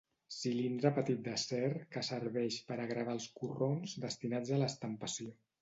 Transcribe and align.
Cilindre 0.35 0.91
petit 0.95 1.19
d'acer 1.27 1.59
que 1.97 2.03
serveix 2.09 2.59
per 2.71 2.79
a 2.81 2.89
gravar 2.95 3.15
els 3.19 3.29
corrons 3.43 3.97
destinats 4.07 4.55
a 4.57 4.63
l'estampació. 4.65 5.33